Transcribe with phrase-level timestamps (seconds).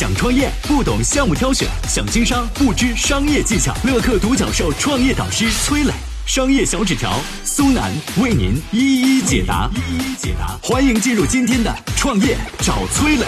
[0.00, 3.74] 想创业不懂项目挑选，想经商不知商业技巧。
[3.84, 5.92] 乐客独角兽创业导师崔磊，
[6.24, 9.68] 商业小纸条苏南为您一一解答。
[9.74, 13.26] 一一解答，欢迎进入今天的创业找崔磊。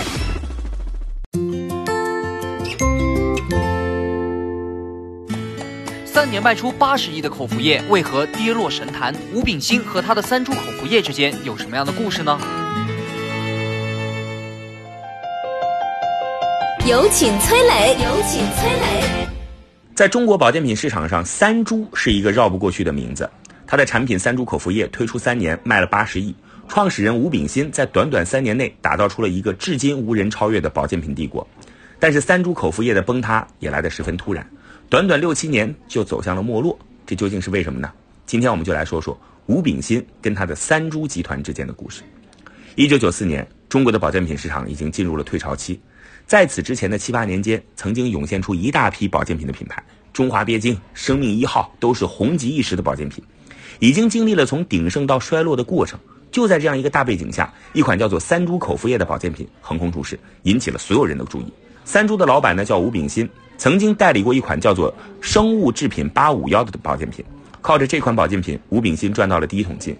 [6.06, 9.14] 三年卖出八十亿的口服液，为何跌落神坛？
[9.34, 12.40] 吴炳新和他的三株口服液之间有什么样的故事呢？
[16.84, 19.28] 有请崔磊，有请崔磊。
[19.94, 23.30] 在中国保健品市场上，三株是一个绕不过去的名字。
[23.68, 26.34] 它的产品三株口服液推出三年卖了八十亿，
[26.66, 31.46] 创始人吴炳新在短短三年内打造出了一个至今无人超越的保健品帝国。
[32.00, 34.44] 但是三株口服液的崩塌也来得十分突然，
[34.88, 37.92] 短短六七年就走向了没落，这究竟是为什么呢？
[38.26, 42.02] 今天我们就来说说吴炳新跟他的三株集团之间的故事。
[42.74, 45.80] 一九九四年，中国的保健品市场已经进入了退潮期。
[46.32, 53.22] 在此之前的七八年间，曾经涌现出一大批保健品的品牌，中华鳖精、生命一号都是红极一时的保健品，
[53.80, 56.00] 已经经历了从鼎盛到衰落的过程。
[56.30, 61.52] 就在这样一个大背景下，一款叫做三株口服液的保健品横空出世，引起了所有人的注意。
[61.84, 63.28] 三株的老板呢叫吴炳新，
[63.58, 64.90] 曾经代理过一款叫做
[65.20, 67.22] 生物制品八五幺的保健品，
[67.60, 69.94] 靠着这款保健品，吴炳新赚到了第一桶金。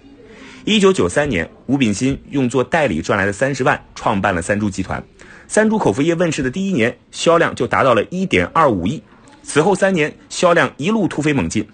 [0.65, 5.03] 一九九三年，吴炳新用做代理赚来的三十万，创办了三株集团。
[5.47, 9.01] 三株口服液问世的第一年，销量就达到了一点二五亿。
[9.43, 11.67] 此后三年，销量一路突飞猛进。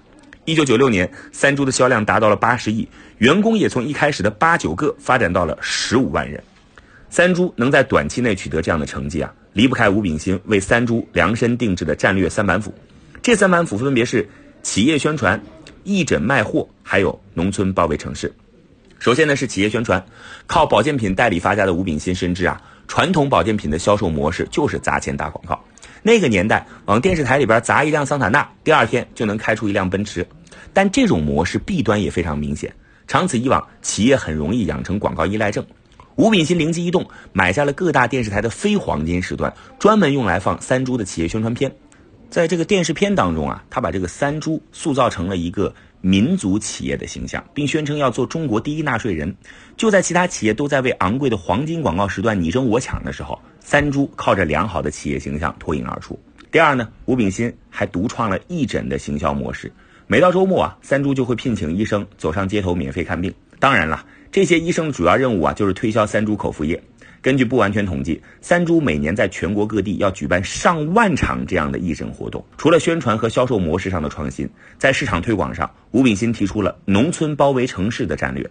[0.45, 2.88] 一九九六年，三株的销量达到了八十亿，
[3.20, 6.44] 员工也从一开始的八九个发展到了十五万人。
[7.09, 12.73] 三株能在短期内取得这样的成绩啊，离不开吴炳新为三株量身定制的战略三板斧。
[13.22, 14.28] 这三板斧分别是
[14.64, 15.39] 企业宣传、
[15.83, 18.33] 义诊卖货，还有农村包围城市。
[18.98, 20.04] 首先呢是企业宣传，
[20.48, 25.58] 靠保健品代理发家的吴炳新深知啊，传统保健品的销售模式就是砸钱打广告。
[26.02, 30.28] 那个年代往电视台里边砸一辆桑塔纳，第二天就能开出一辆奔驰。
[30.73, 32.73] 但这种模式弊端也非常明显，
[33.08, 35.64] 长此以往，企业很容易养成广告依赖症。
[36.16, 41.72] 吴炳新灵机一动，买下了各大电视台的非黄金时段，专门用来放三株的企业宣传片。
[42.32, 45.73] 在这个电视片当中啊，他把这个三株塑造成了一个。
[46.02, 49.36] 民族企业的形象，并宣称要做中国第一纳税人。
[49.76, 56.20] 就在其他企业都在为昂贵的黄金广告时段你争我抢的时候，三株靠着良好的企业形象脱颖而出。
[56.52, 59.71] 第二呢，吴炳新还独创了义诊的行销模式。
[60.08, 63.31] 每到周末啊，三株就会聘请医生走上街头免费看病。
[63.60, 66.81] 当然了，这些医生的主要任务啊，就是推销三株口服液。
[67.21, 72.45] 根据不完全统计，三株每年在全国各地要举办上万场这样的义诊活动。
[72.57, 78.49] 除了宣传和销售模式上的创新，在市场推广上，吴炳新提出了农村包围城市的战略。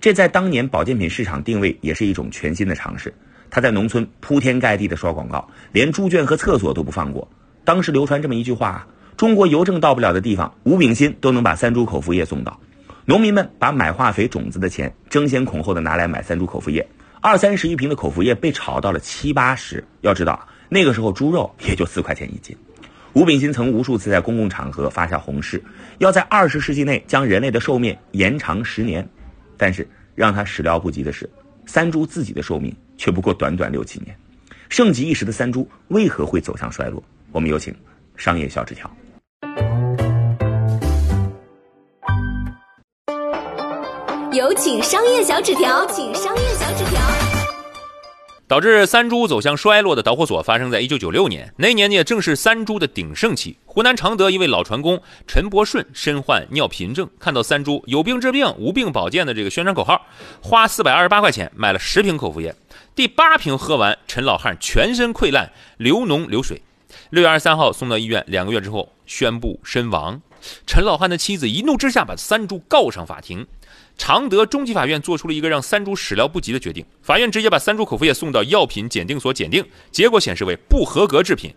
[0.00, 3.14] 这在当年保健品市场定位也是一种全新的尝试。
[3.50, 7.28] 他在农村铺天盖地的刷广告，连猪圈和厕所都不放过。
[7.64, 12.58] 当时流传这么一句话：中国邮政到不了的地方，吴炳新都能把三株口服液送到。
[13.04, 16.86] 农民们把买化肥种子的钱争先恐后的拿来买三株口服液。
[17.20, 19.82] 二三十一瓶的口服液被炒到了七八十。
[20.02, 22.56] 要知道，那个时候猪肉 也就四块钱一斤。
[23.14, 25.62] 吴炳新曾无数次在公共场合发下宏誓，
[25.98, 29.06] 要在二十世纪内将人类的寿命延长十年。
[29.56, 31.28] 但是让他始料不及的是，
[31.66, 34.16] 三株自己的寿命却不过短短六七年。
[34.68, 37.02] 盛极一时的三株为何会走向衰落？
[37.32, 37.74] 我们有请
[38.16, 38.88] 商业小纸条。
[44.32, 46.42] 有请商业小纸条，请商业
[48.46, 53.58] 导致三株走向衰落的导火索发生在一九九六年，那年也正是三株的鼎盛期。
[53.66, 60.06] 湖南常德一位老船工陈伯顺身患尿频症，看到三株有病治病、无病保健的这个宣传口号，
[60.40, 62.54] 花四百二十八块钱买了十瓶口服液。
[62.94, 66.62] 第八瓶喝完，陈老汉全身溃烂，流脓流水。
[67.10, 70.22] 六月二十三号送到医院，两个月之后宣布身亡。
[70.66, 73.46] 陈老汉的妻子一怒之下把三株告上法庭。
[73.98, 81.52] 常德中级法院做出了一个让三株始料不及的决定，法院直接把三株口服液送到药品检定所检定，结果显示为不合格制品。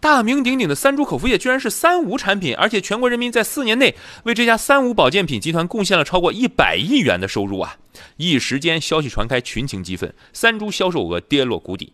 [0.00, 3.94] 大名鼎鼎的三株口服液居然是三无产品，而且全国人民在四年内
[4.24, 7.76] 为这家三无保健品集团贡献了超过一百亿元的收入啊！
[8.16, 11.92] 一时间消息传开，群情激愤，三株销售额跌落谷底。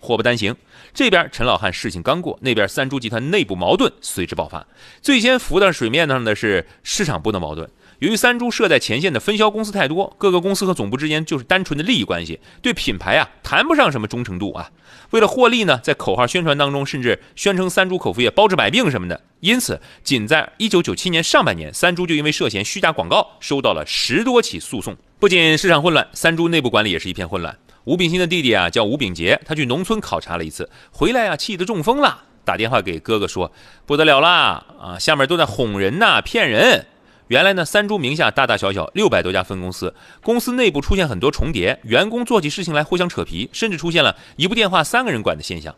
[0.00, 0.54] 祸不单行，
[0.94, 4.66] 这边陈老汉事情刚过，那边三株集团内部矛盾随之爆发。
[5.02, 7.68] 最先浮到水面上的是市场部的矛盾。
[7.98, 14.70] 由于三株设在前线的分销公司太多，各个公司和总部之间就是单纯的利益关系，对品牌啊谈不上什么忠诚度啊。
[15.10, 19.20] 为了获利呢，在口号宣传当中，甚至宣称三株口服液包治百病什么的。
[19.40, 24.96] 因此，仅在一九九七年上半年，三株就因为涉嫌虚假广告，收到了十多起诉讼。
[25.18, 27.56] 不仅市场混乱，三株内部管理也是一片混乱。
[27.88, 33.50] 吴炳新的弟弟啊叫吴炳杰，他去农村考察了一次，回来啊气得中风了，打电话给哥哥说
[33.86, 36.84] 不得了啦啊，下面都在哄人呐，骗人。
[37.28, 45.74] 原来呢，三株名下大大小小六百多家分公司，公司内部出现很多重叠，员工做起事情来互相扯皮，甚至出现了一部电话三个人管的现象。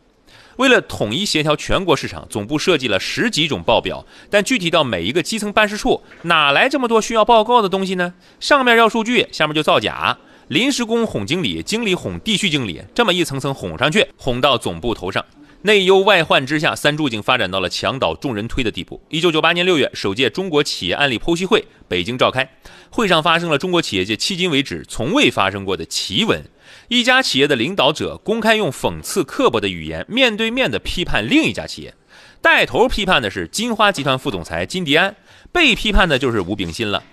[0.57, 8.15] 为了统一协调全国市场，总部设计了十几种报表，但具体到每一个基层办事处，哪来这么多需要报告的东西呢？
[8.41, 10.19] 上面要数据，下面就造假。
[10.51, 15.25] 临时工哄经理，经理哄地区经理，这么一层层哄上去，哄到总部头上。
[15.63, 19.01] 内忧外患之下，三柱已经发展到了墙倒众人推的地步。
[19.11, 22.51] 一九九八年六月，首届中国企业案例剖析会北京召开，
[22.91, 26.43] 会上发生了中国企业界迄今为止从未发生过的奇闻：
[26.89, 31.95] 一家企业的领导者公开用讽刺、刻薄的语言，面对面的批判另一家企业。
[32.41, 35.15] 带头批判的是金花集团副总裁金迪安，
[35.53, 37.05] 被批判的就是吴炳新了。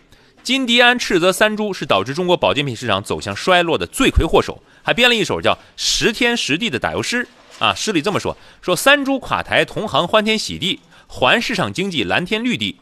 [0.47, 7.27] 金迪安斥责三株是导致中国保健品市场走向衰落的罪魁祸首，还编了一首叫《十天十地》的打油诗。
[7.59, 12.77] 啊，诗里这么说：说三株垮台，同行欢天喜地，还市场经济蓝天绿地。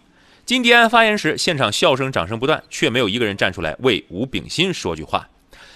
[0.45, 5.27] 金迪安发言时，现场笑声、掌声不断，却没有一个人站出来为吴炳新说句话。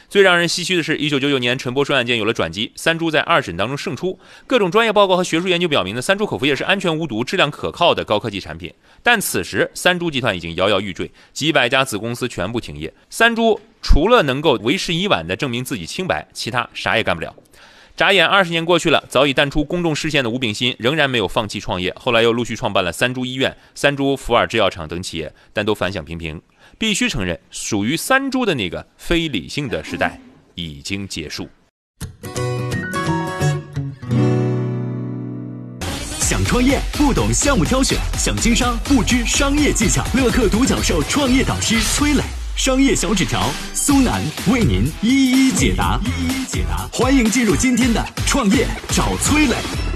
[0.10, 4.20] 最让人唏嘘的是，一九九九年陈伯顺案件有了转机，三株在二审当中胜出。
[4.48, 8.74] 各种专业报告和学术研究表明呢，三株口服液是安全无毒、质量可靠的高科技产品。
[9.04, 12.92] 但此时，三株集团已经摇摇欲坠，几百家子公司全部停业。
[13.12, 17.36] 三株除了能够为时已晚的证明自己清白，其他啥也干不了。
[18.00, 26.42] 眨眼二十年过去了，早已淡出公众视线的吴炳新仍然没有放弃创业，后来又陆续创办了三株医院、三株福尔制药厂等企业，但都反响平平。
[26.78, 30.18] 必须承认，属于三株的那个非理性的时代
[30.56, 31.50] 已经结束。
[36.22, 40.06] 想创业不懂项目挑选，想经商不知商业技巧。
[40.14, 42.24] 乐客独角兽创业导师崔磊，
[42.60, 44.22] 商业小纸条苏南
[44.52, 46.90] 为您一一解答，一一解答。
[46.92, 49.89] 欢迎进入今天的创业找崔磊。